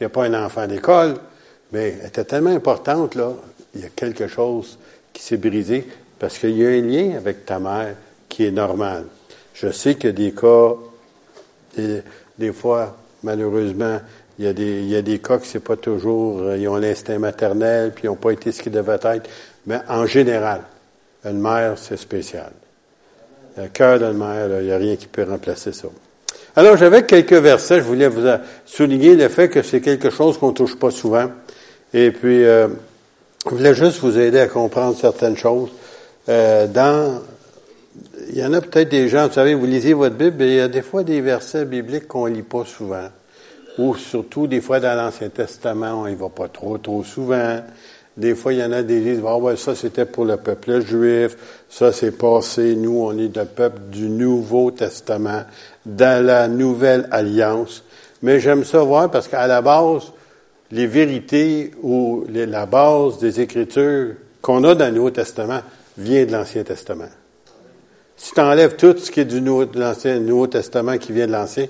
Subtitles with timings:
[0.00, 1.14] N'es pas un enfant d'école,
[1.72, 3.32] mais elle était tellement importante, là,
[3.74, 4.78] il y a quelque chose
[5.12, 5.86] qui s'est brisé
[6.18, 7.94] parce qu'il y a un lien avec ta mère
[8.28, 9.04] qui est normal.
[9.54, 10.74] Je sais qu'il y a des cas,
[12.38, 14.00] des, fois, malheureusement,
[14.38, 16.68] il y a des, il y a des cas qui c'est pas toujours, euh, ils
[16.68, 19.28] ont l'instinct maternel, puis ils n'ont pas été ce qu'ils devaient être.
[19.66, 20.62] Mais en général,
[21.24, 22.52] une mère, c'est spécial.
[23.56, 25.88] Le cœur d'une mère, il n'y a rien qui peut remplacer ça.
[26.54, 28.26] Alors, j'avais quelques versets, je voulais vous
[28.64, 31.30] souligner le fait que c'est quelque chose qu'on touche pas souvent.
[31.92, 32.68] Et puis, euh,
[33.44, 35.70] je voulais juste vous aider à comprendre certaines choses.
[36.28, 37.20] Euh, dans,
[38.30, 40.54] il y en a peut-être des gens, vous savez, vous lisez votre Bible, mais il
[40.56, 43.08] y a des fois des versets bibliques qu'on lit pas souvent.
[43.78, 47.60] Ou surtout, des fois, dans l'Ancien Testament, on y va pas trop, trop souvent.
[48.16, 50.80] Des fois, il y en a des disent, ah ouais, ça c'était pour le peuple
[50.80, 51.36] juif,
[51.68, 55.42] ça c'est passé, nous on est le peuple du Nouveau Testament,
[55.84, 57.84] dans la Nouvelle Alliance.
[58.22, 60.12] Mais j'aime ça voir parce qu'à la base,
[60.70, 65.60] les vérités ou la base des Écritures qu'on a dans le Nouveau Testament
[65.98, 67.10] vient de l'Ancien Testament.
[68.16, 71.66] Si tu enlèves tout ce qui est du Nouveau, Testament qui vient de l'Ancien,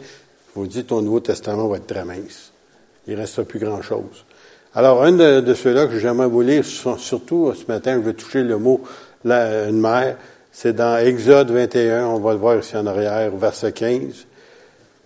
[0.55, 2.53] vous dis, ton Nouveau Testament va être très mince.
[3.07, 4.25] Il ne restera plus grand-chose.
[4.77, 8.59] Alors, un de, ceux-là que j'aimerais vous lire, surtout ce matin, je vais toucher le
[8.59, 8.83] mot
[9.25, 10.19] une mère,
[10.53, 14.27] c'est dans Exode 21, on va le voir ici en arrière, verset 15.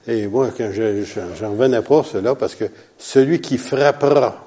[0.09, 2.65] Et moi, j'en revenais pas, cela, parce que
[2.99, 4.45] celui qui frappera,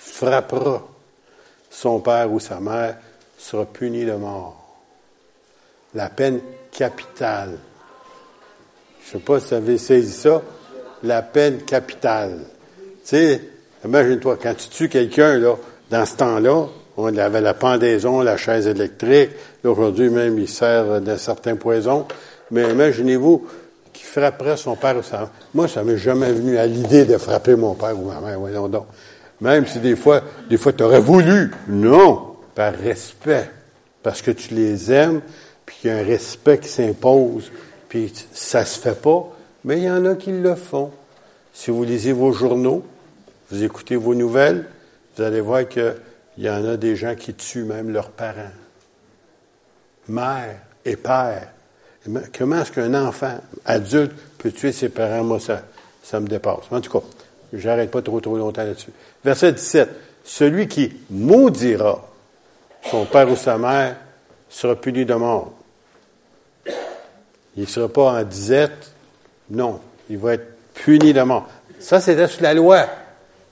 [0.00, 0.84] frappera
[1.70, 2.96] son père ou sa mère
[3.38, 4.80] sera puni de mort.
[5.94, 6.40] La peine
[6.72, 7.56] capitale.
[9.04, 10.42] Je ne sais pas si vous avez saisi ça.
[11.04, 12.40] La peine capitale.
[13.04, 13.55] Tu sais,
[13.86, 15.54] Imagine-toi, quand tu tues quelqu'un, là,
[15.90, 19.30] dans ce temps-là, on avait la pendaison, la chaise électrique.
[19.64, 22.06] Aujourd'hui, même, il sert d'un certain poison.
[22.50, 23.46] Mais imaginez-vous
[23.92, 25.30] qui frapperait son père ou sa mère.
[25.54, 28.68] Moi, ça m'est jamais venu à l'idée de frapper mon père ou ma mère, voyons
[28.68, 28.86] donc.
[29.40, 31.52] Même si des fois, des fois, tu aurais voulu.
[31.68, 33.50] Non, par respect.
[34.02, 35.20] Parce que tu les aimes,
[35.64, 37.50] puis il y a un respect qui s'impose,
[37.88, 39.28] puis ça se fait pas.
[39.64, 40.90] Mais il y en a qui le font.
[41.52, 42.84] Si vous lisez vos journaux,
[43.50, 44.66] vous écoutez vos nouvelles,
[45.16, 45.94] vous allez voir qu'il
[46.38, 48.52] y en a des gens qui tuent même leurs parents.
[50.08, 51.48] Mère et père.
[52.36, 55.24] Comment est-ce qu'un enfant adulte peut tuer ses parents?
[55.24, 55.62] Moi, ça,
[56.02, 56.64] ça me dépasse.
[56.70, 57.04] En tout cas,
[57.52, 58.92] j'arrête pas trop trop longtemps là-dessus.
[59.24, 59.90] Verset 17.
[60.24, 62.04] Celui qui maudira
[62.90, 63.96] son père ou sa mère
[64.48, 65.52] sera puni de mort.
[67.56, 68.92] Il ne sera pas en disette.
[69.50, 69.80] Non.
[70.08, 71.48] Il va être puni de mort.
[71.78, 72.86] Ça, c'était sous la loi.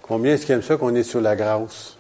[0.06, 1.96] Combien est-ce qu'ils aiment ça qu'on est sous la grâce?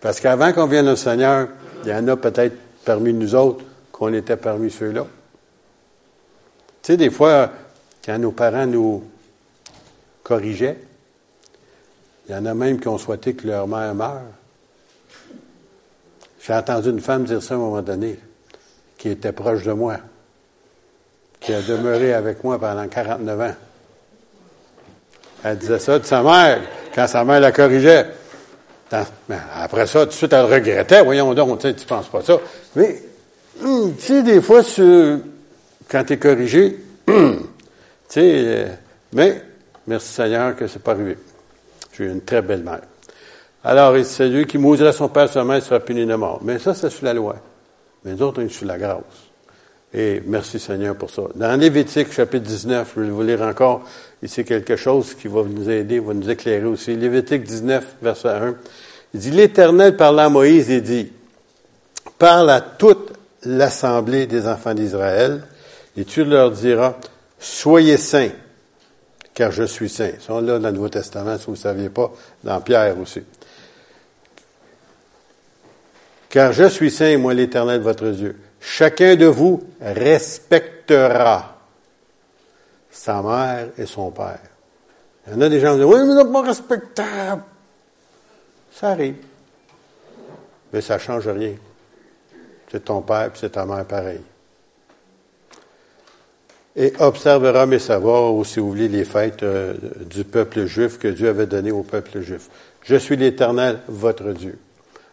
[0.00, 1.48] Parce qu'avant qu'on vienne au Seigneur,
[1.84, 3.62] il y en a peut-être parmi nous autres
[3.92, 5.06] qu'on était parmi ceux-là.
[6.82, 7.50] Tu sais, des fois,
[8.02, 9.04] quand nos parents nous
[10.22, 10.78] corrigeaient,
[12.26, 14.22] il y en a même qui ont souhaité que leur mère meure.
[16.40, 18.18] J'ai entendu une femme dire ça à un moment donné,
[18.96, 19.98] qui était proche de moi,
[21.38, 23.54] qui a demeuré avec moi pendant 49 ans.
[25.44, 26.60] Elle disait ça de sa mère,
[26.94, 28.06] quand sa mère la corrigeait.
[29.54, 31.02] après ça, tout de suite, elle regrettait.
[31.02, 32.38] Voyons donc, tu ne penses pas ça.
[32.76, 33.02] Mais,
[33.62, 34.60] hum, tu sais, des fois,
[35.88, 37.14] quand tu es corrigé, tu
[38.08, 38.66] sais, euh,
[39.12, 39.42] mais,
[39.86, 41.16] merci Seigneur que c'est pas arrivé.
[41.96, 42.82] J'ai une très belle mère.
[43.64, 46.40] Alors, celui qui mourrait son père, sa mère sera puni de mort.
[46.42, 47.36] Mais ça, c'est sous la loi.
[48.04, 49.29] Mais d'autres, on est sous la grâce.
[49.92, 51.22] Et merci Seigneur pour ça.
[51.34, 53.84] Dans Lévitique, chapitre 19, je vais vous lire encore,
[54.22, 56.94] Ici, quelque chose qui va nous aider, va nous éclairer aussi.
[56.94, 58.54] Lévitique 19, verset 1.
[59.14, 61.10] Il dit, l'Éternel parla à Moïse et dit,
[62.18, 63.12] parle à toute
[63.44, 65.42] l'assemblée des enfants d'Israël
[65.96, 66.96] et tu leur diras,
[67.38, 68.30] soyez saints,
[69.32, 70.10] car je suis saint.
[70.14, 72.12] Ils sont là dans le Nouveau Testament, si vous ne saviez pas,
[72.44, 73.22] dans Pierre aussi.
[76.28, 78.36] Car je suis saint, moi l'Éternel, votre Dieu.
[78.60, 81.56] Chacun de vous respectera
[82.90, 84.40] sa mère et son père.
[85.26, 87.42] Il y en a des gens qui disent, oui, mais c'est pas respectable.
[88.72, 89.16] Ça arrive.
[90.72, 91.54] Mais ça ne change rien.
[92.70, 94.20] C'est ton père et c'est ta mère pareil.
[96.76, 101.08] Et observera mes savoirs, ou si vous voulez, les fêtes euh, du peuple juif que
[101.08, 102.48] Dieu avait donné au peuple juif.
[102.82, 104.58] Je suis l'Éternel, votre Dieu.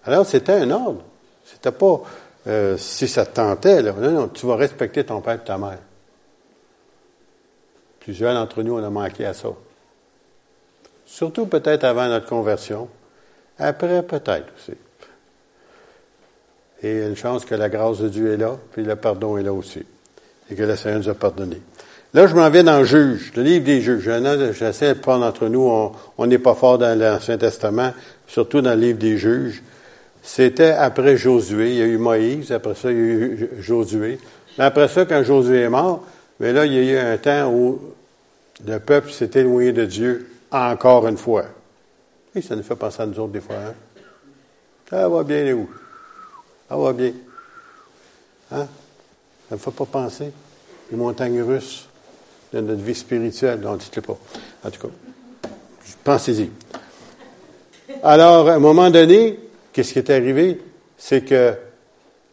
[0.06, 1.04] Alors, c'était un ordre.
[1.46, 2.02] C'était pas
[2.48, 3.94] euh, si ça te tentait, là.
[3.94, 5.80] Non, non, tu vas respecter ton père et ta mère.
[8.00, 9.50] Plusieurs d'entre nous, on a manqué à ça.
[11.06, 12.88] Surtout peut-être avant notre conversion.
[13.60, 14.78] Après, peut-être aussi.
[16.84, 19.52] Et une chance que la grâce de Dieu est là, puis le pardon est là
[19.52, 19.84] aussi.
[20.50, 21.62] Et que le Seigneur nous a pardonné.
[22.14, 24.10] Là, je m'en vais dans le juge, le livre des juges.
[24.54, 27.94] J'essaie de prendre entre nous, on n'est pas fort dans l'Ancien Testament,
[28.28, 29.62] surtout dans le livre des juges.
[30.28, 31.70] C'était après Josué.
[31.70, 34.20] Il y a eu Moïse, après ça, il y a eu Josué.
[34.58, 36.04] Mais après ça, quand Josué est mort,
[36.42, 37.80] mais là, il y a eu un temps où
[38.68, 41.46] le peuple s'est éloigné de Dieu encore une fois.
[42.36, 43.56] Et ça nous fait penser à nous autres des fois.
[43.56, 43.74] Hein?
[44.90, 45.70] Ça va bien, les où?
[46.68, 47.14] Ça va bien.
[48.52, 48.68] Hein?
[49.48, 50.32] Ça ne me fait pas penser.
[50.92, 51.88] Les montagnes russes
[52.52, 53.62] de notre vie spirituelle.
[53.62, 54.18] Non, dites-le pas.
[54.66, 54.94] En tout cas,
[56.04, 56.52] pensez-y.
[58.04, 59.40] Alors, à un moment donné,
[59.78, 60.60] qu'est-ce qui est arrivé?
[60.98, 61.54] C'est que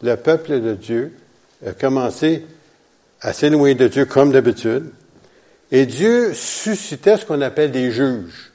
[0.02, 1.12] le peuple de Dieu
[1.66, 2.42] a commencé
[3.20, 4.86] à s'éloigner de Dieu comme d'habitude.
[5.70, 8.50] Et Dieu suscitait ce qu'on appelle des juges.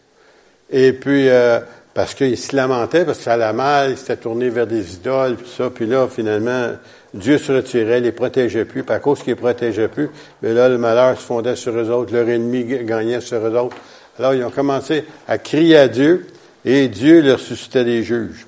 [0.71, 1.59] Et puis, euh,
[1.93, 5.35] parce qu'il se lamentait, parce que ça allait mal, il s'était tourné vers des idoles,
[5.35, 5.69] puis ça.
[5.69, 6.71] Puis là, finalement,
[7.13, 8.83] Dieu se retirait, les protégeait plus.
[8.83, 10.09] Puis à cause qu'il les protégeait plus,
[10.41, 13.77] mais là, le malheur se fondait sur eux autres, leur ennemi gagnait sur eux autres.
[14.17, 16.25] Alors, ils ont commencé à crier à Dieu,
[16.65, 18.47] et Dieu leur suscitait des juges.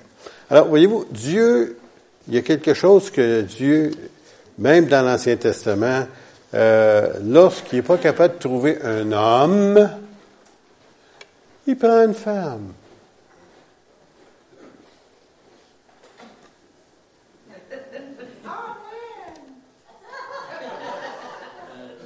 [0.52, 1.78] Alors, voyez-vous, Dieu,
[2.28, 3.92] il y a quelque chose que Dieu,
[4.58, 6.06] même dans l'Ancien Testament,
[6.54, 9.90] euh, lorsqu'il n'est pas capable de trouver un homme,
[11.66, 12.74] il prend une femme.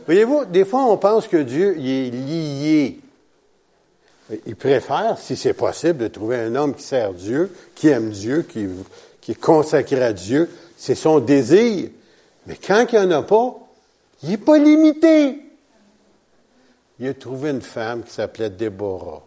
[0.05, 2.99] Voyez-vous, des fois, on pense que Dieu il est lié.
[4.45, 8.41] Il préfère, si c'est possible, de trouver un homme qui sert Dieu, qui aime Dieu,
[8.41, 8.67] qui,
[9.21, 10.49] qui est consacré à Dieu.
[10.77, 11.89] C'est son désir.
[12.47, 13.55] Mais quand il n'y en a pas,
[14.23, 15.39] il n'est pas limité.
[16.99, 19.23] Il a trouvé une femme qui s'appelait Déborah.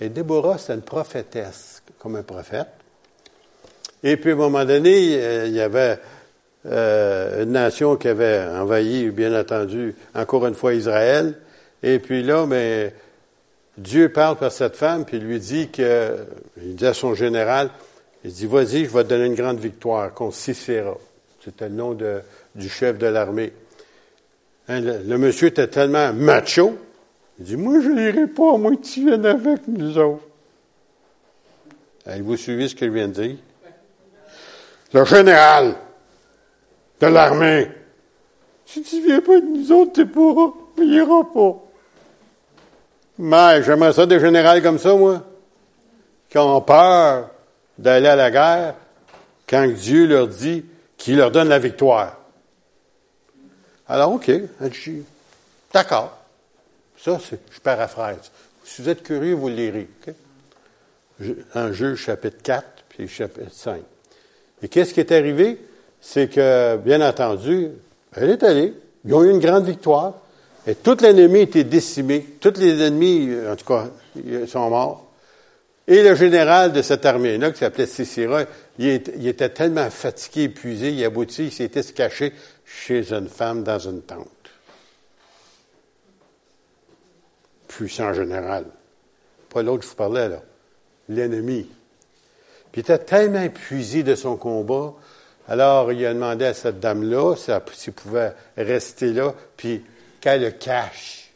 [0.00, 2.68] Et Déborah, c'est une prophétesse, comme un prophète.
[4.02, 5.98] Et puis, à un moment donné, euh, il y avait
[6.66, 11.38] euh, une nation qui avait envahi, bien entendu, encore une fois Israël.
[11.82, 12.92] Et puis là, mais
[13.76, 16.26] Dieu parle par cette femme, puis lui dit que,
[16.62, 17.70] il dit à son général,
[18.24, 20.96] il dit, vas-y, je vais te donner une grande victoire contre Sisera.
[21.44, 21.96] C'était le nom
[22.54, 23.52] du chef de l'armée.
[24.68, 26.78] Hein, le, monsieur était tellement macho,
[27.38, 30.22] il dit, moi, je n'irai pas, moi, tu viennes avec nous autres.
[32.06, 33.36] vous suivez ce qu'il vient de dire?
[34.92, 35.74] Le général
[37.00, 37.68] de l'armée,
[38.64, 41.04] si tu viens pas avec nous autres, tu pourras, il
[41.34, 41.63] pas.
[43.18, 45.22] Mais j'aimerais ça des généraux comme ça, moi,
[46.28, 47.30] qui ont peur
[47.78, 48.74] d'aller à la guerre
[49.48, 50.64] quand Dieu leur dit
[50.96, 52.18] qu'il leur donne la victoire.
[53.86, 54.30] Alors, OK,
[55.72, 56.16] d'accord.
[56.96, 57.18] Ça,
[57.50, 58.30] je paraphrase.
[58.64, 59.88] Si vous êtes curieux, vous le lirez.
[61.54, 63.82] En Juge chapitre 4, puis chapitre 5.
[64.62, 65.58] Et qu'est-ce qui est arrivé?
[66.00, 67.70] C'est que, bien entendu,
[68.16, 68.74] elle est allée.
[69.04, 70.14] Ils ont eu une grande victoire.
[70.66, 72.24] Et tout l'ennemi était décimé.
[72.40, 75.04] Tous les ennemis, en tout cas, ils sont morts.
[75.86, 78.44] Et le général de cette armée-là, qui s'appelait Sisera,
[78.78, 82.32] il, était tellement fatigué, épuisé, il aboutit, il s'était caché
[82.64, 84.28] chez une femme dans une tente.
[87.68, 88.64] Puissant général.
[89.50, 90.42] Pas l'autre que je vous parlais, là.
[91.10, 91.68] L'ennemi.
[92.72, 94.94] Puis il était tellement épuisé de son combat,
[95.46, 99.84] alors il a demandé à cette dame-là s'il pouvait rester là, puis
[100.24, 101.30] qu'elle le cache.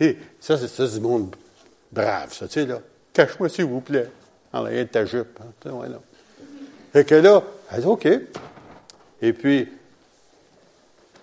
[0.00, 1.36] Et ça, c'est ça, du monde
[1.92, 2.80] brave, ça, tu sais, là.
[3.12, 4.08] Cache-moi, s'il vous plaît,
[4.50, 5.38] en l'air de ta jupe.
[5.66, 7.04] Hein, ouais, là.
[7.04, 8.08] Que là, elle dit, OK.
[9.20, 9.68] Et puis,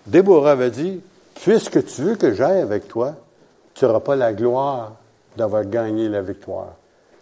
[0.06, 1.00] Déborah avait dit,
[1.42, 3.16] puisque tu veux que j'aille avec toi,
[3.74, 4.92] tu n'auras pas la gloire
[5.36, 6.76] d'avoir gagné la victoire.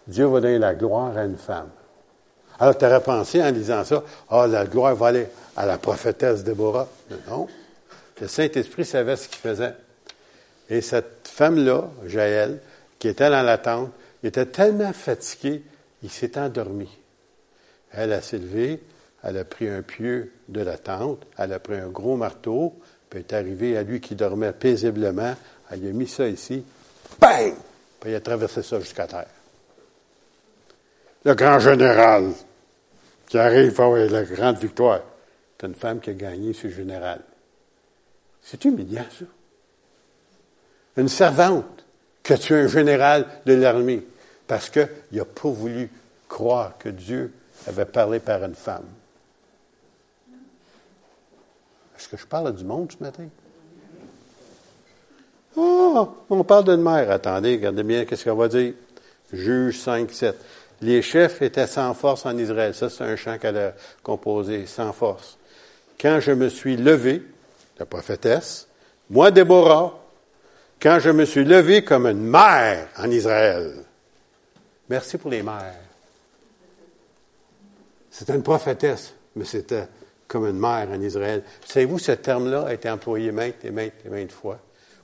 [0.06, 1.70] Dieu va donner la gloire à une femme.
[2.58, 5.26] Alors, tu aurais pensé en disant ça, ah, la gloire va aller
[5.56, 6.86] à la prophétesse Déborah.
[7.30, 7.48] Non.
[8.20, 9.74] Le Saint-Esprit savait ce qu'il faisait.
[10.70, 12.60] Et cette femme-là, Jaël,
[12.98, 13.92] qui était dans la tente,
[14.22, 15.62] était tellement fatiguée,
[16.02, 16.88] il s'est endormi.
[17.92, 18.80] Elle a s'élevé,
[19.22, 22.74] elle a pris un pieu de la tente, elle a pris un gros marteau,
[23.10, 25.34] puis elle est arrivée à lui qui dormait paisiblement,
[25.70, 26.64] elle a mis ça ici,
[27.20, 27.54] bang!
[28.00, 29.26] Puis il a traversé ça jusqu'à terre.
[31.24, 32.32] Le grand général
[33.26, 35.00] qui arrive à la grande victoire,
[35.58, 37.20] c'est une femme qui a gagné ce général.
[38.44, 39.24] C'est humiliant, ça.
[40.98, 41.84] Une servante
[42.22, 44.06] qui a tué un général de l'armée
[44.46, 45.90] parce qu'il n'a pas voulu
[46.28, 47.32] croire que Dieu
[47.66, 48.84] avait parlé par une femme.
[51.96, 53.26] Est-ce que je parle du monde ce matin?
[55.56, 57.10] Oh, on parle d'une mère.
[57.10, 58.74] Attendez, regardez bien qu'est-ce qu'elle va dire.
[59.32, 60.36] Juge 5, 7.
[60.82, 62.74] Les chefs étaient sans force en Israël.
[62.74, 65.38] Ça, c'est un chant qu'elle a composé, sans force.
[65.98, 67.22] Quand je me suis levé,
[67.78, 68.68] la prophétesse,
[69.10, 69.98] moi, Déborah,
[70.80, 73.74] quand je me suis levé comme une mère en Israël.
[74.88, 75.80] Merci pour les mères.
[78.10, 79.88] C'était une prophétesse, mais c'était
[80.28, 81.42] comme une mère en Israël.
[81.66, 84.58] Savez-vous, ce terme-là a été employé maintes et maintes et maintes fois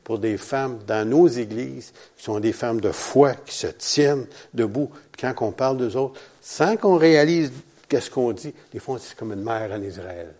[0.04, 4.26] pour des femmes dans nos églises qui sont des femmes de foi, qui se tiennent
[4.54, 4.90] debout.
[5.18, 7.52] Quand on parle d'eux autres, sans qu'on réalise
[7.88, 10.34] qu'est-ce qu'on dit, des fois, c'est comme une mère en Israël.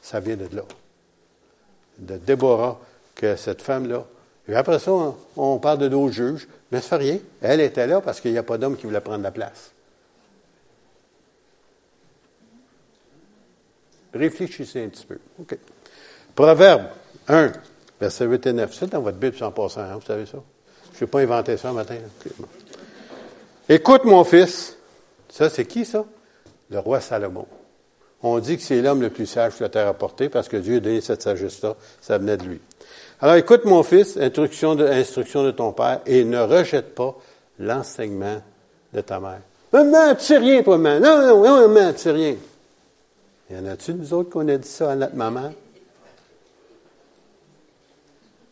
[0.00, 0.62] Ça vient de là.
[1.98, 2.80] De Déborah,
[3.14, 4.04] que cette femme-là.
[4.48, 4.92] Et après ça,
[5.36, 7.18] on, parle de d'autres juges, mais ça fait rien.
[7.40, 9.70] Elle était là parce qu'il n'y a pas d'homme qui voulait prendre la place.
[14.12, 15.18] Réfléchissez un petit peu.
[15.40, 15.56] OK.
[16.34, 16.84] Proverbe
[17.28, 17.52] 1,
[18.00, 18.74] verset 8 et 9.
[18.74, 20.38] C'est dans votre Bible en passant, hein, vous savez ça?
[20.94, 21.96] Je n'ai pas inventé ça un matin.
[23.68, 24.76] Écoute, mon fils.
[25.28, 26.04] Ça, c'est qui, ça?
[26.70, 27.46] Le roi Salomon.
[28.26, 30.56] On dit que c'est l'homme le plus sage que la terre a porté parce que
[30.56, 31.76] Dieu a donné cette sagesse-là.
[32.00, 32.60] Ça venait de lui.
[33.20, 37.14] Alors, écoute, mon fils, instruction de, ton père, et ne rejette pas
[37.58, 38.40] l'enseignement
[38.94, 39.40] de ta mère.
[39.74, 41.00] Maman, tu sais rien, toi, maman?
[41.00, 42.36] Non, non, non, maman, tu sais rien?
[43.50, 45.52] Y en a-tu, nous autres, qu'on a dit ça à notre maman?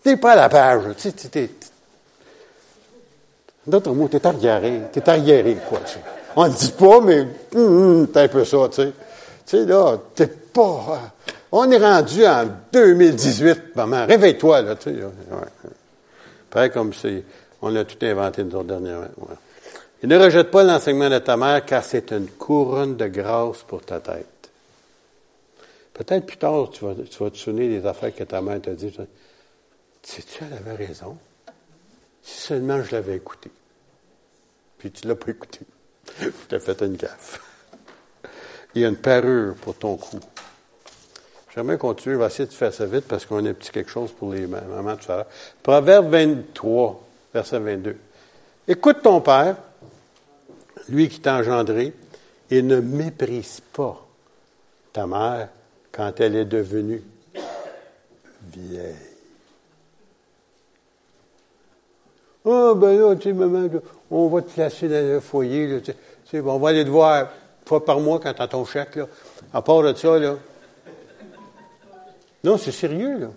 [0.02, 0.83] T'es pas à la page.
[0.99, 1.50] Tu sais, t'es,
[3.67, 4.83] D'autres mots, t'es arriéré.
[4.93, 6.00] T'es arriéré, quoi, tu sais.
[6.37, 7.21] On ne dit pas, mais
[7.55, 8.93] hum, hum, un peu ça, tu sais.
[9.53, 10.63] Tu sais, là, t'es pas...
[10.89, 14.07] Euh, on est rendu en 2018, maman.
[14.07, 14.89] Réveille-toi, là, tu.
[16.55, 16.71] Ouais.
[16.71, 17.23] comme c'est...
[17.61, 19.09] On a tout inventé nous autres dernièrement.
[19.19, 19.35] Ouais.
[20.03, 23.83] Et ne rejette pas l'enseignement de ta mère, car c'est une couronne de grâce pour
[23.83, 24.51] ta tête.
[25.93, 28.73] Peut-être plus tard, tu vas, tu vas te souvenir des affaires que ta mère t'a
[28.73, 28.91] dit.
[30.03, 31.19] Sais-tu, elle avait raison?
[32.23, 33.51] Si seulement je l'avais écouté.
[34.79, 35.61] Puis tu l'as pas écouté.
[36.49, 37.52] tu as fait une gaffe.
[38.75, 40.19] Il y a une parure pour ton cou.
[41.55, 42.14] J'aimerais continuer.
[42.14, 44.33] Je vais essayer de faire ça vite parce qu'on a un petit quelque chose pour
[44.33, 45.26] les mamans tout à l'heure.
[45.62, 47.97] Proverbe 23, verset 22.
[48.69, 49.57] Écoute ton père,
[50.88, 51.93] lui qui t'a engendré,
[52.50, 54.07] et ne méprise pas
[54.93, 55.49] ta mère
[55.91, 57.02] quand elle est devenue
[58.55, 58.95] vieille.
[62.45, 63.69] Ah, oh, ben là, tu sais, maman,
[64.11, 65.93] on va te placer dans le foyer, tu
[66.31, 67.29] sais, on va aller te voir
[67.64, 69.07] fois par mois quand tu as ton chèque, là.
[69.52, 70.37] À part de ça, là.
[72.45, 73.28] Non, c'est sérieux, là.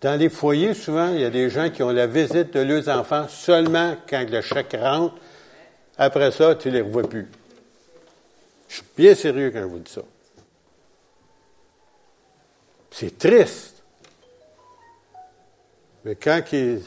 [0.00, 2.88] Dans les foyers, souvent, il y a des gens qui ont la visite de leurs
[2.88, 5.14] enfants seulement quand le chèque rentre.
[5.96, 7.26] Après ça, tu ne les revois plus.
[8.68, 10.02] Je suis bien sérieux quand je vous dis ça.
[12.90, 13.82] C'est triste.
[16.04, 16.82] Mais quand ils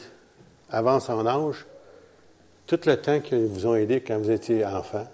[0.70, 1.66] avancent en âge,
[2.66, 5.06] tout le temps qu'ils vous ont aidé quand vous étiez enfant,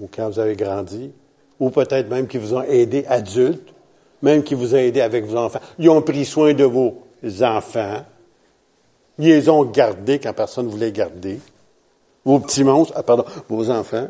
[0.00, 1.12] ou quand vous avez grandi,
[1.58, 3.74] ou peut-être même qu'ils vous ont aidé adultes,
[4.22, 7.06] même qu'ils vous ont aidé avec vos enfants, ils ont pris soin de vos
[7.42, 8.04] enfants,
[9.18, 11.38] ils les ont gardés quand personne ne voulait garder,
[12.24, 14.08] vos petits monstres, ah, pardon, vos enfants.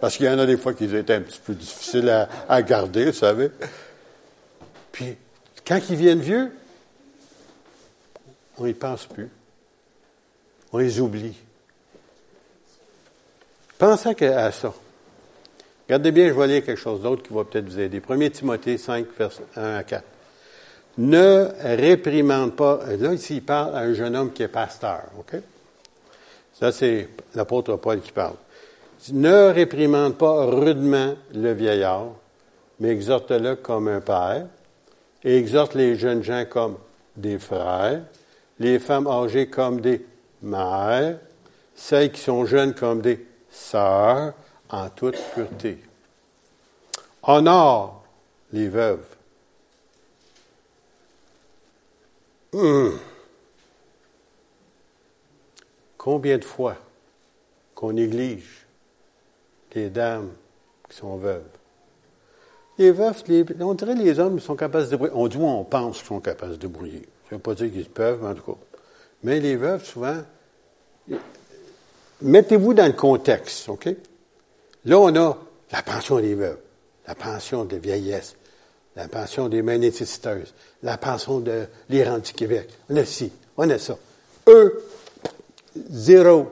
[0.00, 3.06] Parce qu'il y en a des fois qui étaient un petit peu difficiles à, garder,
[3.06, 3.50] vous savez.
[4.92, 5.16] Puis,
[5.66, 6.52] quand ils viennent vieux,
[8.58, 9.30] on n'y pense plus.
[10.72, 11.34] On les oublie.
[13.84, 14.72] Pensez à ça.
[15.86, 18.00] Regardez bien, je vais lire quelque chose d'autre qui va peut-être vous aider.
[18.08, 20.02] 1 Timothée 5, verset 1 à 4.
[20.96, 22.80] Ne réprimande pas.
[22.98, 25.38] Là, ici, il parle à un jeune homme qui est pasteur, OK?
[26.54, 28.36] Ça, c'est l'apôtre Paul qui parle.
[29.12, 32.06] Ne réprimande pas rudement le vieillard,
[32.80, 34.46] mais exhorte-le comme un père,
[35.24, 36.78] et exhorte les jeunes gens comme
[37.16, 38.00] des frères,
[38.58, 40.06] les femmes âgées comme des
[40.40, 41.18] mères,
[41.74, 43.22] celles qui sont jeunes comme des
[43.54, 44.34] sœurs,
[44.68, 45.78] en toute pureté.
[47.22, 48.04] Honore
[48.52, 49.06] les veuves.
[52.52, 52.98] Hum.
[55.96, 56.76] Combien de fois
[57.74, 58.66] qu'on néglige
[59.74, 60.30] les dames
[60.88, 61.42] qui sont veuves?
[62.76, 63.22] Les veuves,
[63.60, 65.14] on dirait les hommes sont capables de se débrouiller.
[65.14, 67.08] On dit, on pense qu'ils sont capables de se débrouiller.
[67.28, 68.58] Je ne veux pas dire qu'ils peuvent, mais en tout cas.
[69.22, 70.22] Mais les veuves, souvent,
[72.24, 73.88] mettez-vous dans le contexte, OK?
[74.86, 75.38] Là, on a
[75.70, 76.58] la pension des veuves,
[77.06, 78.34] la pension de vieillesse,
[78.96, 80.52] la pension des mains nécessiteuses,
[80.82, 82.68] la pension de l'Iran du Québec.
[82.90, 83.96] On a ci, on a ça.
[84.48, 84.84] Eux,
[85.90, 86.48] zéro.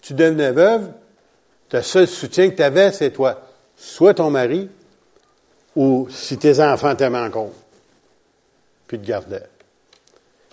[0.00, 0.90] Tu devenais veuve,
[1.72, 3.42] le seul soutien que tu avais, c'est toi.
[3.76, 4.68] Soit ton mari,
[5.74, 7.52] ou si tes enfants t'aimaient encore,
[8.86, 9.48] puis te gardaient.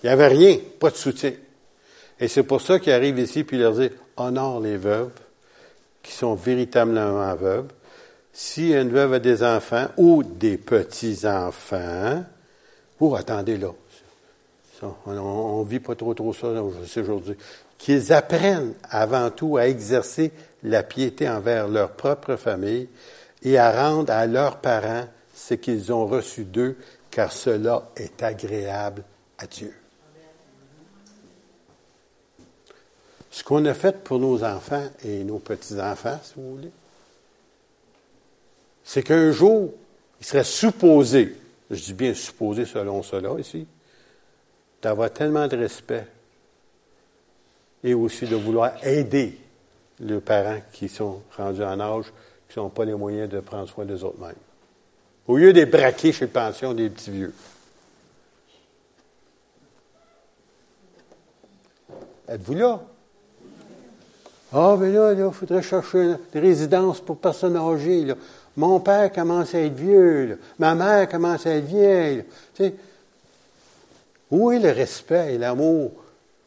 [0.01, 1.33] Il n'y avait rien, pas de soutien.
[2.19, 5.11] Et c'est pour ça qu'ils arrivent ici, puis leur dit, honore les veuves,
[6.01, 7.67] qui sont véritablement veuves.
[8.33, 12.23] si une veuve a des enfants ou des petits-enfants,
[12.99, 13.71] ou attendez là,
[15.05, 17.35] on, ne vit pas trop trop ça aujourd'hui,
[17.77, 20.31] qu'ils apprennent avant tout à exercer
[20.63, 22.87] la piété envers leur propre famille
[23.43, 26.77] et à rendre à leurs parents ce qu'ils ont reçu d'eux,
[27.11, 29.03] car cela est agréable
[29.37, 29.73] à Dieu.
[33.31, 36.71] Ce qu'on a fait pour nos enfants et nos petits-enfants, si vous voulez,
[38.83, 39.71] c'est qu'un jour,
[40.19, 41.35] il serait supposé,
[41.69, 43.67] je dis bien supposé selon cela ici,
[44.81, 46.07] d'avoir tellement de respect
[47.83, 49.37] et aussi de vouloir aider
[49.99, 52.05] les parents qui sont rendus en âge,
[52.49, 54.33] qui n'ont pas les moyens de prendre soin des autres mêmes.
[55.27, 57.33] Au lieu de braquer chez pension des petits vieux.
[62.27, 62.81] Êtes-vous là?
[64.51, 68.05] Ah, mais là, il faudrait chercher des résidences pour personnes âgées.
[68.05, 68.15] Là.
[68.57, 70.39] Mon père commence à être vieux.
[70.57, 72.23] Ma mère commence à être vieille.
[72.55, 72.73] Tu sais,
[74.31, 75.91] où est le respect et l'amour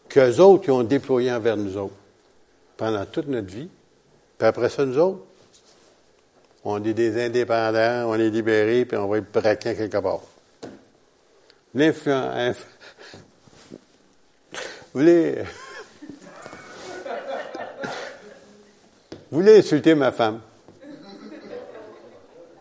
[0.09, 1.94] qu'eux autres ont déployé envers nous autres?
[2.76, 3.68] Pendant toute notre vie?
[4.37, 5.25] Puis après ça, nous autres,
[6.64, 10.21] on est des indépendants, on est libérés, puis on va être braqués quelque part.
[11.75, 12.56] L'influence.
[14.92, 15.44] Vous voulez.
[19.33, 20.41] Vous voulez insulter ma femme?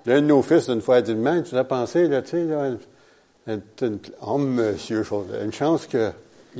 [0.07, 2.45] Un de nos fils, une fois, a dit Man, tu l'as pensé, là, tu sais,
[2.45, 2.69] là,
[4.21, 5.03] oh, monsieur,
[5.43, 6.13] une chance qu'il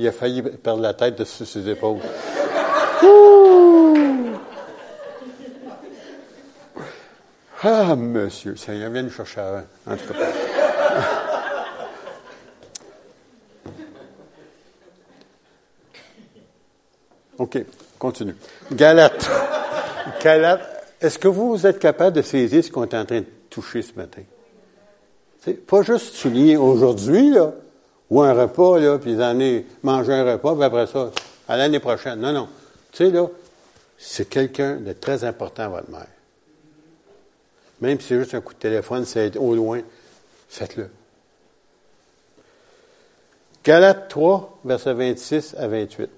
[0.06, 1.96] a failli perdre la tête de ses épaules.
[7.62, 9.64] Ah, monsieur, ça vient nous chercher un.
[9.86, 10.18] En tout cas.
[17.38, 17.64] OK,
[17.98, 18.36] continue.
[18.72, 19.61] Galate.
[21.00, 23.94] Est-ce que vous êtes capable de saisir ce qu'on est en train de toucher ce
[23.94, 24.22] matin?
[25.66, 27.52] Pas juste souligner aujourd'hui, là,
[28.08, 31.10] ou un repas, là, puis aller manger un repas, puis après ça,
[31.48, 32.20] à l'année prochaine.
[32.20, 32.48] Non, non.
[32.92, 33.26] Tu sais, là,
[33.98, 36.06] c'est quelqu'un de très important à votre mère.
[37.80, 39.80] Même si c'est juste un coup de téléphone, c'est au loin,
[40.48, 40.88] faites-le.
[43.64, 46.10] Galates 3, versets 26 à 28.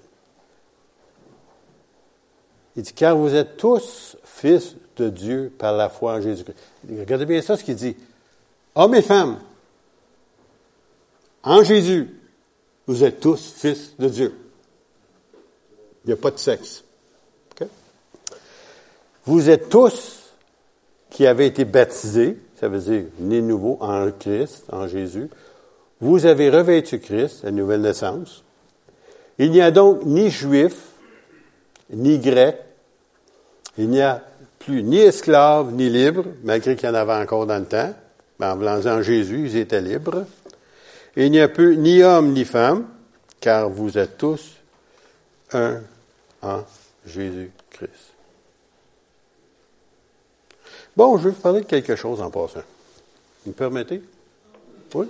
[2.75, 6.57] Il dit, car vous êtes tous fils de Dieu par la foi en Jésus-Christ.
[6.89, 7.95] Regardez bien ça, ce qu'il dit.
[8.75, 9.39] Hommes et femmes,
[11.43, 12.09] en Jésus,
[12.87, 14.35] vous êtes tous fils de Dieu.
[16.03, 16.83] Il n'y a pas de sexe.
[19.25, 20.33] Vous êtes tous
[21.09, 25.29] qui avez été baptisés, ça veut dire nés nouveau en Christ, en Jésus.
[25.99, 28.43] Vous avez revêtu Christ, la nouvelle naissance.
[29.39, 30.89] Il n'y a donc ni juif,
[31.89, 32.57] ni grec,
[33.77, 34.23] il n'y a
[34.59, 37.93] plus ni esclave, ni libre, malgré qu'il y en avait encore dans le temps.
[38.39, 40.25] Mais en en Jésus, ils étaient libres.
[41.15, 42.87] il n'y a plus ni homme ni femme,
[43.39, 44.55] car vous êtes tous
[45.53, 45.81] un
[46.41, 46.63] en
[47.05, 48.13] Jésus-Christ.
[50.95, 52.63] Bon, je vais vous parler de quelque chose en passant.
[53.45, 54.01] Vous me permettez?
[54.93, 55.07] Oui?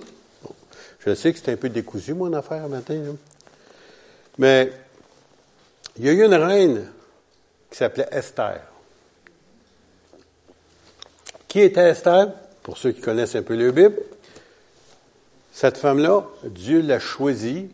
[1.00, 3.00] Je sais que c'est un peu décousu, mon affaire, matin.
[4.38, 4.72] Mais
[5.98, 6.86] il y a eu une reine
[7.70, 8.62] qui s'appelait Esther.
[11.48, 12.30] Qui était Esther?
[12.64, 13.98] Pour ceux qui connaissent un peu le Bible,
[15.52, 17.70] cette femme-là, Dieu l'a choisie,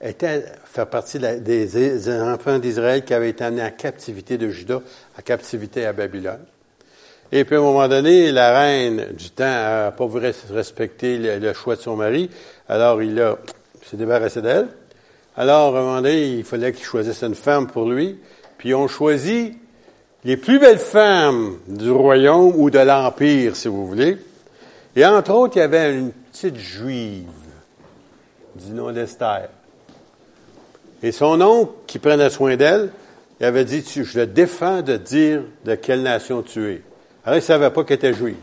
[0.00, 4.80] était, fait partie des, enfants d'Israël qui avaient été amenés en captivité de Juda,
[5.18, 6.44] en captivité à Babylone.
[7.32, 11.52] Et puis à un moment donné, la reine du temps n'a pas voulu respecter le,
[11.52, 12.30] choix de son mari,
[12.68, 13.36] alors il a
[13.84, 14.68] s'est débarrassé d'elle.
[15.36, 18.18] Alors à un moment donné, il fallait qu'il choisisse une femme pour lui.
[18.58, 19.56] Puis ils ont choisi
[20.24, 24.18] les plus belles femmes du royaume ou de l'empire, si vous voulez.
[24.96, 27.24] Et entre autres, il y avait une petite juive
[28.54, 29.48] du nom d'Esther.
[31.02, 32.90] Et son oncle, qui prenait soin d'elle,
[33.40, 36.82] il avait dit, je te défends de dire de quelle nation tu es.
[37.24, 38.36] Alors, il ne savait pas qu'elle était juive.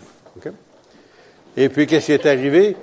[1.56, 2.76] Et puis, qu'est-ce qui est arrivé?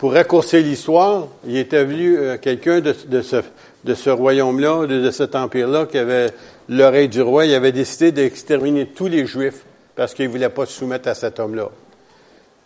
[0.00, 5.84] Pour raccourcir l'histoire, il était venu euh, quelqu'un de, ce, royaume-là, de, de cet empire-là,
[5.84, 6.30] qui avait
[6.70, 9.62] l'oreille du roi, il avait décidé d'exterminer tous les Juifs
[9.94, 11.68] parce qu'il ne voulait pas se soumettre à cet homme-là.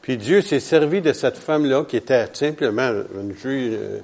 [0.01, 3.99] Puis Dieu s'est servi de cette femme-là, qui était simplement une juive, euh,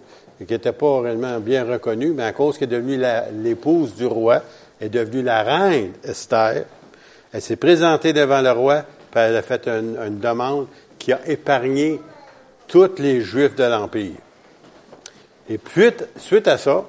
[0.45, 3.01] qui n'était pas réellement bien reconnue, mais à cause qu'elle est devenue
[3.45, 4.43] l'épouse du roi,
[4.81, 6.65] est devenue la reine Esther.
[7.33, 10.67] Elle s'est présentée devant le roi, puis elle a fait une demande
[10.99, 12.01] qui a épargné
[12.71, 14.13] tous les Juifs de l'Empire.
[15.49, 16.87] Et puis, suite à ça,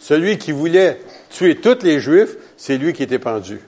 [0.00, 3.60] celui qui voulait tuer tous les Juifs, c'est lui qui était pendu.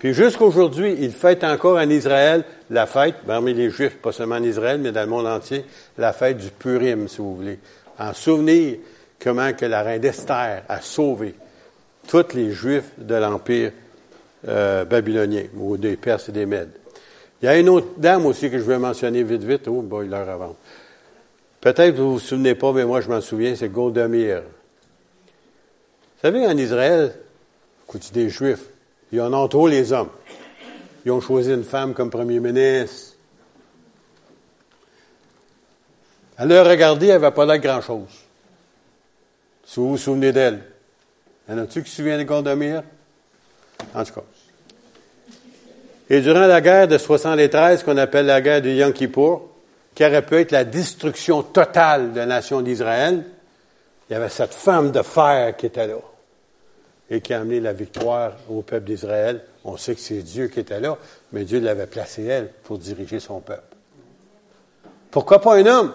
[0.00, 4.42] Puis jusqu'aujourd'hui, ils fêtent encore en Israël la fête, parmi les Juifs, pas seulement en
[4.42, 5.64] Israël, mais dans le monde entier,
[5.96, 7.58] la fête du Purim, si vous voulez.
[7.98, 8.78] En souvenir
[9.22, 11.34] comment que la reine Esther a sauvé
[12.08, 13.72] tous les Juifs de l'Empire
[14.48, 16.79] euh, babylonien, ou des Perses et des Mèdes.
[17.42, 19.66] Il y a une autre dame aussi que je vais mentionner vite, vite.
[19.68, 20.56] Oh, bon, il heure avant.
[21.60, 24.42] Peut-être que vous vous souvenez pas, mais moi je m'en souviens, c'est Goldomir.
[24.42, 27.14] Vous savez, en Israël,
[27.84, 28.64] écoute, des Juifs,
[29.12, 30.10] ils en ont trop les hommes.
[31.04, 33.16] Ils ont choisi une femme comme premier ministre.
[36.38, 38.08] Elle leur regardé, elle n'avait pas l'air grand-chose.
[39.64, 40.62] Si vous vous souvenez d'elle.
[41.48, 42.82] Y en a-tu qui se souviennent de Gondomir?
[43.94, 44.22] En tout cas.
[46.12, 49.48] Et durant la guerre de 73, qu'on appelle la guerre de Yom Kippour,
[49.94, 53.24] qui aurait pu être la destruction totale de la nation d'Israël,
[54.08, 55.98] il y avait cette femme de fer qui était là
[57.08, 59.40] et qui a amené la victoire au peuple d'Israël.
[59.64, 60.98] On sait que c'est Dieu qui était là,
[61.32, 63.76] mais Dieu l'avait placée, elle, pour diriger son peuple.
[65.12, 65.92] Pourquoi pas un homme?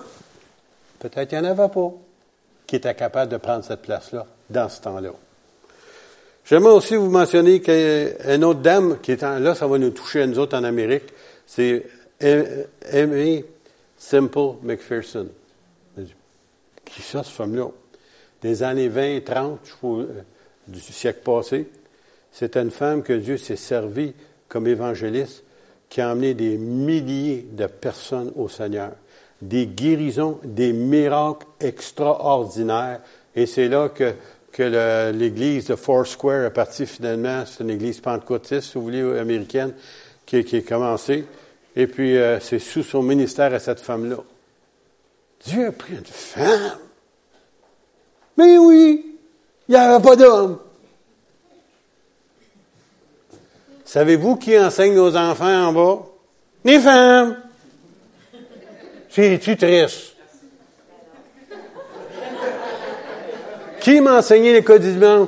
[1.00, 1.92] Peut-être qu'il n'y en avait pas
[2.66, 5.12] qui était capable de prendre cette place-là dans ce temps-là.
[6.46, 10.28] J'aimerais aussi vous mentionner qu'une autre dame qui est là, ça va nous toucher à
[10.28, 11.06] nous autres en Amérique,
[11.48, 11.88] c'est
[12.22, 13.44] Amy
[13.98, 15.28] Simple McPherson.
[16.86, 17.70] Qui ça, cette femme-là?
[18.44, 20.08] Des années 20, 30, je trouve,
[20.68, 21.68] du siècle passé.
[22.32, 24.14] C'est une femme que Dieu s'est servi
[24.48, 25.44] comme évangéliste,
[25.90, 28.92] qui a amené des milliers de personnes au Seigneur,
[29.42, 33.00] des guérisons, des miracles extraordinaires.
[33.36, 34.14] Et c'est là que,
[34.56, 37.44] que l'église de Foursquare est partie finalement.
[37.46, 39.74] C'est une église pentecôtiste, si vous voulez, américaine,
[40.26, 41.26] qui, est commencée.
[41.76, 44.16] Et puis, euh, c'est sous son ministère à cette femme-là.
[45.46, 46.78] Dieu a pris une femme.
[48.38, 49.18] Mais oui,
[49.68, 50.60] il n'y avait pas d'homme.
[53.84, 56.06] Savez-vous qui enseigne nos enfants en bas?
[56.64, 57.38] Les femmes.
[59.10, 60.15] C'est-tu triste?
[63.86, 65.28] Qui m'a enseigné les codissements?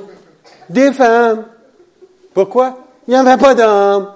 [0.67, 1.45] Des femmes.
[2.33, 2.79] Pourquoi?
[3.07, 4.11] Il n'y avait pas d'hommes.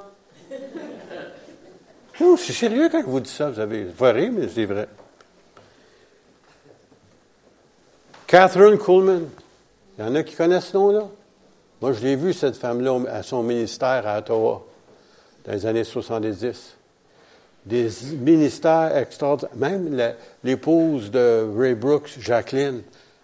[2.20, 3.52] Non, c'est sérieux quand vous dites ça.
[3.52, 4.88] Vous avez rire, mais c'est vrai.
[8.26, 9.28] Catherine Kuhlman.
[10.00, 11.04] Il y en a qui connaissent ce nom-là?
[11.80, 14.66] Moi, je l'ai vu, cette femme-là, à son ministère à Ottawa,
[15.46, 16.78] dans les années 70.
[17.68, 19.56] Des ministères extraordinaires.
[19.56, 22.82] Même l'épouse de Ray Brooks, Jacqueline,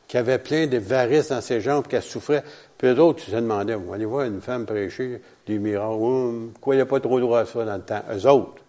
[0.08, 2.44] qui avait plein de varices dans ses jambes, qui souffrait.
[2.78, 6.52] Puis d'autres se demandaient, vous allez voir une femme prêcher des miracles.
[6.54, 8.04] Pourquoi il n'y a pas trop droit à ça dans le temps?
[8.14, 8.62] Eux autres.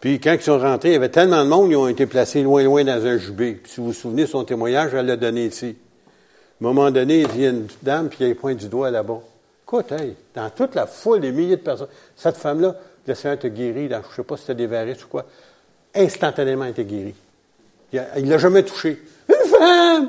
[0.00, 2.42] Puis quand ils sont rentrés, il y avait tellement de monde, ils ont été placés
[2.42, 3.60] loin, loin dans un jubé.
[3.64, 5.76] Si vous vous souvenez, son témoignage, elle l'a donné ici.
[6.60, 9.20] À un moment donné, il vient une dame, puis elle pointe du doigt là-bas.
[9.64, 12.74] Écoute, hey, dans toute la foule, des milliers de personnes, cette femme-là,
[13.06, 15.24] le Seigneur te guéri, dans, je ne sais pas si c'était des varices ou quoi,
[15.94, 17.14] instantanément, elle était guérie.
[17.92, 19.00] Il ne l'a jamais touché.
[19.62, 20.08] Femme!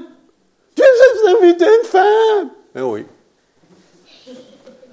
[1.24, 2.50] Servi d'une femme!
[2.74, 3.06] Ben oui.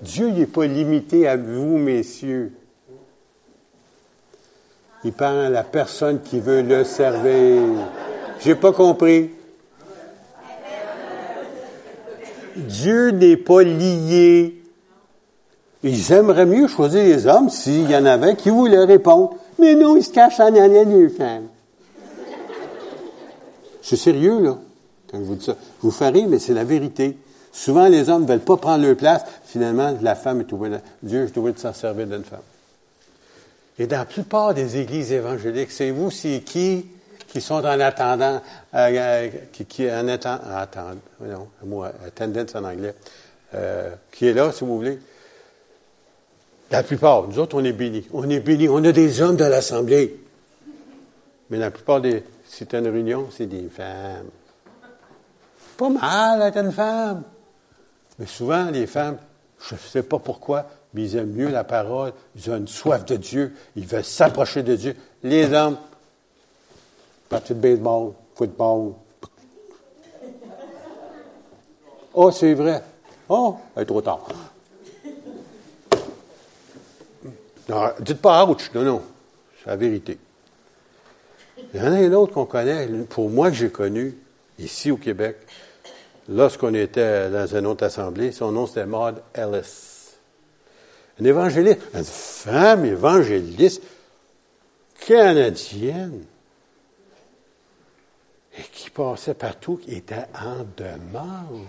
[0.02, 2.52] Dieu n'est pas limité à vous, messieurs.
[5.02, 7.62] Il parle à la personne qui veut le servir.
[8.40, 9.30] J'ai pas compris.
[12.56, 14.62] Dieu n'est pas lié.
[15.82, 19.36] Ils aimeraient mieux choisir les hommes s'il y en avait qui voulaient répondre.
[19.58, 21.48] Mais non, ils se cachent en allant des femmes.
[23.90, 24.56] C'est sérieux, là,
[25.10, 25.56] quand je vous dis ça.
[25.80, 27.18] Vous ferai, mais c'est la vérité.
[27.50, 29.22] Souvent, les hommes ne veulent pas prendre leur place.
[29.46, 30.76] Finalement, la femme est obligée.
[31.02, 32.38] Dieu est obligé de s'en servir d'une femme.
[33.80, 36.86] Et dans la plupart des églises évangéliques, c'est vous, c'est qui
[37.26, 38.40] qui sont en attendant,
[38.74, 39.28] euh, euh,
[39.68, 40.38] qui, en attend,
[42.54, 42.94] en anglais,
[43.54, 45.00] euh, qui est là, si vous voulez.
[46.70, 48.06] La plupart, nous autres, on est bénis.
[48.12, 48.68] On est bénis.
[48.68, 50.16] On a des hommes dans l'Assemblée.
[51.50, 54.28] Mais la plupart des, c'est une réunion, c'est des femmes.
[55.76, 57.22] Pas mal être une femme.
[58.18, 59.18] Mais souvent, les femmes,
[59.60, 62.12] je ne sais pas pourquoi, mais ils aiment mieux la parole.
[62.34, 63.54] Ils ont une soif de Dieu.
[63.76, 64.96] Ils veulent s'approcher de Dieu.
[65.22, 65.78] Les hommes,
[67.28, 68.94] Partie de baseball, football.
[72.12, 72.82] Oh, c'est vrai.
[73.28, 74.26] Oh, elle est trop tard.
[77.68, 78.72] Non, dites pas ouch.
[78.74, 79.02] Non, non.
[79.62, 80.18] C'est la vérité.
[81.72, 84.16] Il y en a un autre qu'on connaît, pour moi que j'ai connu,
[84.58, 85.36] ici au Québec,
[86.28, 90.16] lorsqu'on était dans une autre assemblée, son nom c'était Maud Ellis.
[91.18, 93.82] Une évangéliste, une femme évangéliste
[95.06, 96.24] canadienne
[98.58, 101.66] et qui passait partout, qui était en demande.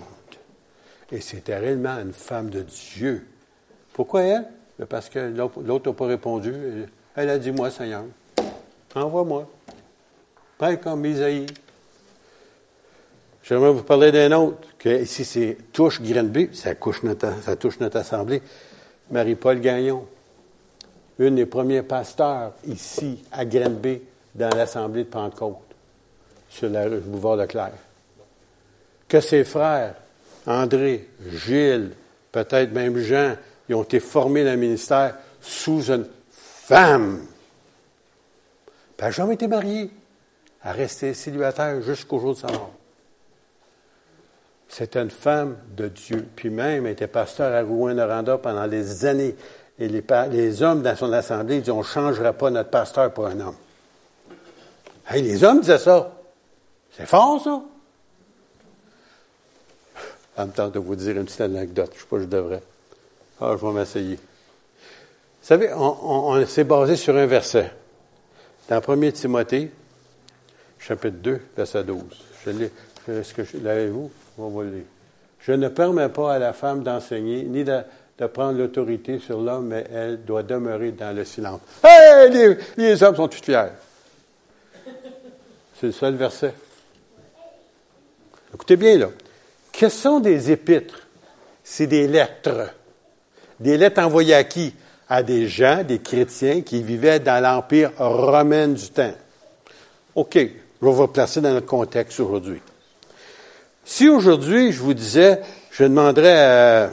[1.12, 3.28] Et c'était réellement une femme de Dieu.
[3.94, 4.48] Pourquoi elle?
[4.90, 6.54] parce que l'autre n'a pas répondu.
[7.16, 8.04] Elle a dit, moi, Seigneur,
[8.96, 9.48] envoie-moi.
[10.62, 11.48] Pas comme Isaïe.
[13.42, 16.74] J'aimerais vous parler d'un autre, que ici c'est touche Grenby, ça,
[17.44, 18.44] ça touche notre assemblée.
[19.10, 20.06] Marie-Paul Gagnon,
[21.18, 24.02] une des premiers pasteurs ici à Grenby
[24.36, 25.58] dans l'assemblée de Pentecôte,
[26.48, 27.74] sur la rue Boulevard Leclerc.
[29.08, 29.96] Que ses frères,
[30.46, 31.94] André, Gilles,
[32.32, 33.36] peut-être même Jean,
[33.68, 37.26] ils ont été formés dans le ministère sous une femme.
[39.00, 39.90] elle n'a jamais été mariée.
[40.64, 42.72] A resté célibataire jusqu'au jour de sa mort.
[44.68, 46.26] C'était une femme de Dieu.
[46.36, 49.36] Puis même, elle était pasteur à Rouen-Noranda pendant des années.
[49.78, 53.40] Et les, hommes dans son assemblée disaient, on ne changera pas notre pasteur pour un
[53.40, 53.56] homme.
[55.10, 56.12] Hey, les hommes disaient ça.
[56.92, 57.62] C'est fort, ça.
[60.38, 61.92] En même temps de vous dire une petite anecdote.
[61.94, 62.64] Je ne sais pas si je devrais.
[63.42, 64.16] Ah, je vais m'essayer.
[64.16, 67.72] Vous savez, on, s'est basé sur un verset.
[68.70, 69.72] Dans 1 Timothée,
[70.82, 72.02] chapitre 2, verset 12.
[72.46, 72.72] Je l'ai.
[73.08, 74.12] Est-ce l'avez-vous?
[74.38, 74.84] On va le lire.
[75.40, 77.82] Je ne permets pas à la femme d'enseigner, ni de,
[78.34, 81.60] prendre l'autorité sur l'homme, mais elle doit demeurer dans le silence.
[81.84, 82.56] Hey!
[82.78, 83.70] Les, hommes sont tous fiers.
[85.80, 86.54] C'est le seul verset.
[88.54, 89.08] Écoutez bien, là.
[89.72, 91.08] Que sont des épîtres?
[91.64, 92.70] C'est des lettres.
[93.60, 94.76] Des lettres envoyées à qui?
[95.10, 99.16] À des gens, des chrétiens qui vivaient dans l'Empire romain du temps.
[100.14, 100.38] OK,
[100.82, 102.62] je vais vous placer dans notre contexte aujourd'hui.
[103.84, 105.42] Si aujourd'hui, je vous disais,
[105.72, 106.90] je demanderais à,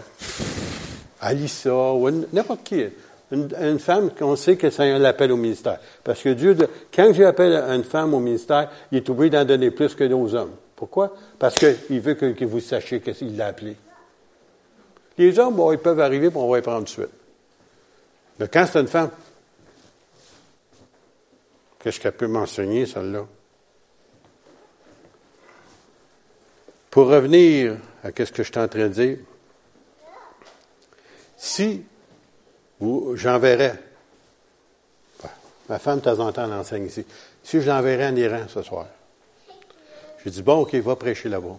[1.21, 2.85] à Lisa ou n'importe qui,
[3.31, 5.79] une, femme qu'on sait que c'est l'appel au ministère.
[6.03, 6.57] Parce que Dieu,
[6.95, 10.53] quand j'appelle une femme au ministère, il est obligé d'en donner plus que nos hommes.
[10.75, 11.15] Pourquoi?
[11.39, 13.77] Parce qu'il veut que, vous sachiez qu'il l'a appelé.
[15.19, 17.09] Les hommes, bon, ils peuvent arriver, puis on va y prendre de suite.
[18.39, 19.11] Mais quand c'est une femme,
[21.81, 23.27] qu'est-ce qu'elle peut m'enseigner, celle-là?
[26.99, 29.19] Pour revenir à ce que je suis en train de dire,
[31.37, 31.85] si
[33.15, 33.81] j'enverrais,
[35.69, 37.07] ma femme de temps en temps l'enseigne ici,
[37.45, 38.89] si je l'enverrais en Iran ce soir,
[40.25, 41.57] je dis, bon, OK, va prêcher là-bas.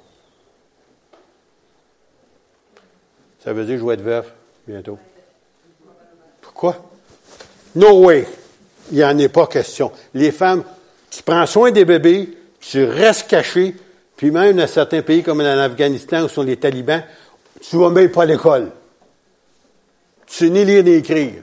[3.41, 4.33] Ça veut dire que je vais être veuf
[4.67, 4.99] bientôt.
[6.41, 6.83] Pourquoi?
[7.75, 8.27] No way.
[8.91, 9.93] Il n'y en est pas question.
[10.13, 10.65] Les femmes,
[11.09, 13.77] tu prends soin des bébés, tu restes caché,
[14.19, 17.05] puis même dans certains pays comme en Afghanistan où sont les talibans,
[17.61, 18.69] tu vas même pas à l'école.
[20.27, 21.41] Tu sais ni lire ni écrire.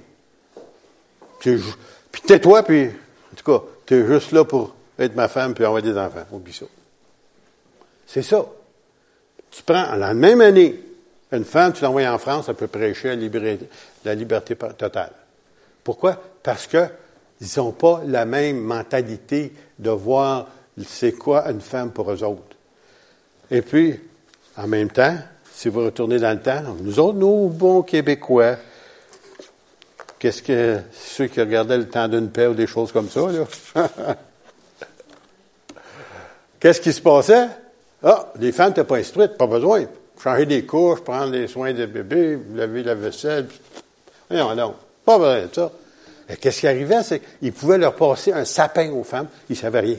[1.40, 5.64] Puis tais-toi, puis en tout cas, tu es juste là pour être ma femme puis
[5.64, 6.26] avoir des enfants.
[6.30, 6.66] Oublie ça.
[8.06, 8.44] C'est ça.
[9.50, 10.78] Tu prends, la même année,
[11.32, 13.08] une femme, tu l'envoies en France, elle peut prêcher
[14.04, 15.12] la liberté, totale.
[15.82, 16.22] Pourquoi?
[16.42, 16.90] Parce qu'ils
[17.56, 20.48] n'ont pas la même mentalité de voir
[20.86, 22.55] c'est quoi une femme pour eux autres.
[23.50, 24.00] Et puis,
[24.56, 25.16] en même temps,
[25.52, 28.56] si vous retournez dans le temps, nous autres, nous, bons Québécois,
[30.18, 33.88] qu'est-ce que ceux qui regardaient le temps d'une paix ou des choses comme ça, là?
[36.60, 37.48] qu'est-ce qui se passait?
[38.02, 39.84] Ah, les femmes n'étaient pas instruites, pas besoin.
[40.22, 43.46] Changer des couches, prendre des soins des bébés, laver la vaisselle.
[44.30, 45.72] Non, non, pas besoin de ça.
[46.28, 49.58] Et qu'est-ce qui arrivait, c'est qu'ils pouvaient leur passer un sapin aux femmes, ils ne
[49.58, 49.96] savaient rien.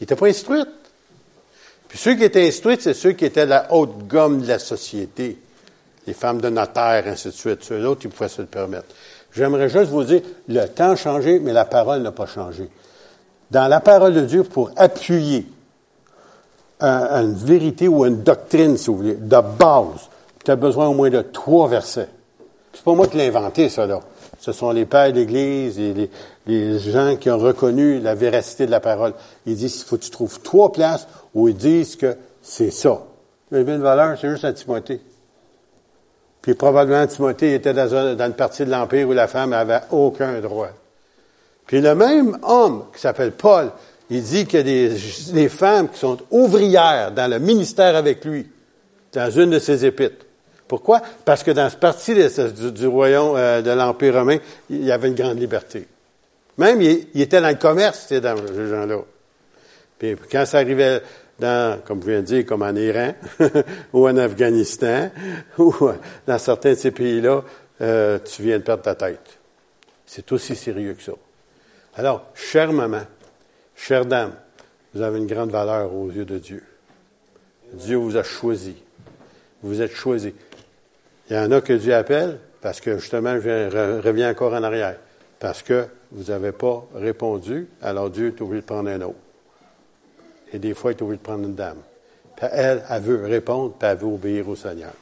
[0.00, 0.68] Ils n'étaient pas instruites.
[1.94, 5.38] Puis ceux qui étaient instruits, c'est ceux qui étaient la haute gomme de la société.
[6.08, 7.62] Les femmes de notaire, ainsi de suite.
[7.62, 8.86] Ceux autres, ils pouvaient se le permettre.
[9.32, 12.68] J'aimerais juste vous dire, le temps a changé, mais la parole n'a pas changé.
[13.48, 15.46] Dans la parole de Dieu, pour appuyer
[16.80, 20.08] une vérité ou une doctrine, si vous voulez, de base,
[20.44, 22.08] tu as besoin au moins de trois versets.
[22.72, 24.00] C'est pas moi qui l'ai inventé, ça, là.
[24.44, 26.10] Ce sont les pères d'Église et
[26.46, 29.14] les, gens qui ont reconnu la véracité de la parole.
[29.46, 33.04] Ils disent, il faut que tu trouves trois places où ils disent que c'est ça.
[33.50, 35.00] Le bien de valeur, c'est juste à Timothée.
[36.42, 40.68] Puis probablement, Timothée était dans, une partie de l'Empire où la femme n'avait aucun droit.
[41.66, 43.70] Puis le même homme, qui s'appelle Paul,
[44.10, 48.46] il dit qu'il y des, femmes qui sont ouvrières dans le ministère avec lui,
[49.14, 50.23] dans une de ses épîtres.
[50.66, 51.02] Pourquoi?
[51.24, 54.38] Parce que dans cette partie du, royaume euh, de l'Empire romain,
[54.70, 55.86] il y avait une grande liberté.
[56.56, 58.98] Même, il, était dans le commerce, ces gens-là.
[59.98, 61.02] Puis quand ça arrivait
[61.38, 63.14] dans, comme je viens de dire, comme en Iran,
[63.92, 65.10] ou en Afghanistan,
[65.58, 65.74] ou
[66.26, 67.42] dans certains de ces pays-là,
[67.80, 69.38] euh, tu viens de perdre ta tête.
[70.06, 71.12] C'est aussi sérieux que ça.
[71.96, 73.02] Alors, chère maman,
[73.74, 74.34] chère dame,
[74.94, 76.62] vous avez une grande valeur aux yeux de Dieu.
[77.72, 78.76] Dieu vous a choisi.
[79.62, 80.34] Vous êtes choisi.
[81.30, 84.96] Il y en a que Dieu appelle, Parce que justement, je reviens encore en arrière.
[85.38, 89.18] Parce que vous n'avez pas répondu, alors Dieu est obligé de prendre un autre.
[90.50, 91.76] Et des fois, il est obligé de prendre une dame.
[92.40, 94.92] Elle, elle veut répondre, puis elle veut obéir au Seigneur.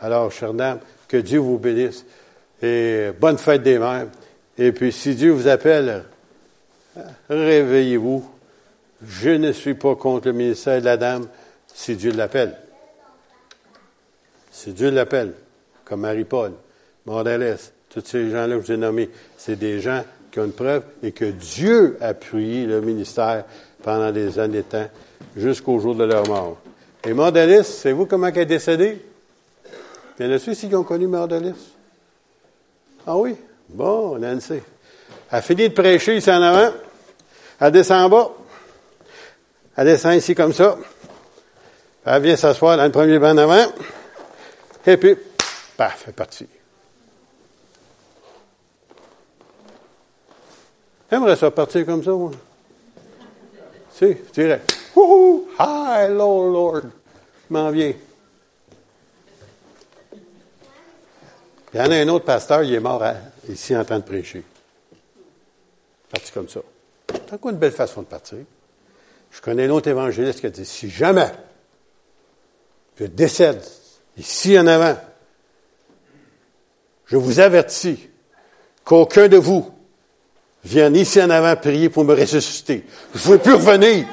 [0.00, 2.06] Alors, chère dame, que Dieu vous bénisse.
[2.62, 4.06] Et bonne fête des mères.
[4.56, 6.04] Et puis, si Dieu vous appelle,
[7.28, 8.26] réveillez-vous.
[9.06, 11.26] Je ne suis pas contre le ministère de la dame
[11.66, 12.56] si Dieu l'appelle.
[14.50, 15.34] Si Dieu l'appelle,
[15.92, 16.52] comme Marie-Paul,
[17.04, 20.52] Mordalès, tous ces gens-là que je vous ai nommés, c'est des gens qui ont une
[20.52, 23.44] preuve et que Dieu a appuyé le ministère
[23.82, 24.88] pendant des années de temps,
[25.36, 26.56] jusqu'au jour de leur mort.
[27.04, 29.04] Et Mordalès, savez-vous comment elle est décédée?
[30.18, 31.56] Il y en a ceux qui ont connu Mordalès?
[33.06, 33.36] Ah oui?
[33.68, 34.54] Bon, Nancy.
[34.54, 34.62] Elle
[35.30, 36.72] a fini de prêcher ici en avant.
[37.60, 38.30] Elle descend en bas.
[39.76, 40.78] Elle descend ici comme ça.
[42.06, 43.66] Elle vient s'asseoir dans le premier banc en avant.
[44.86, 45.16] Et puis,
[45.82, 46.46] paf, est partie.
[51.10, 52.30] J'aimerais ça partir comme ça, moi.
[53.92, 54.60] Si, je dirais,
[54.94, 55.48] Wouhou!
[55.58, 56.82] Hi, Lord.
[57.50, 57.92] M'en viens.
[61.74, 63.02] Il y en a un autre pasteur, il est mort
[63.48, 64.44] ici en train de prêcher.
[66.10, 66.60] Parti comme ça.
[67.28, 68.38] C'est quoi une belle façon de partir?
[69.32, 71.32] Je connais un autre évangéliste qui a dit, si jamais
[72.96, 73.62] je décède
[74.16, 74.96] ici en avant,
[77.12, 78.08] je vous avertis
[78.84, 79.70] qu'aucun de vous
[80.64, 82.86] vienne ici en avant prier pour me ressusciter.
[83.14, 84.06] Je ne pouvais plus revenir.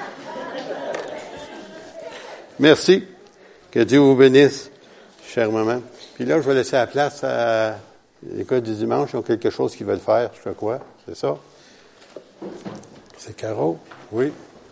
[2.60, 3.06] Merci.
[3.72, 4.70] Que Dieu vous bénisse,
[5.26, 5.82] chère maman.
[6.16, 7.78] Puis là, je vais laisser la place à
[8.36, 9.12] l'école du dimanche.
[9.14, 10.82] Ils ont quelque chose qu'ils veulent faire, je quoi.
[11.08, 11.38] C'est ça?
[13.18, 13.80] C'est Caro?
[14.12, 14.34] Oui.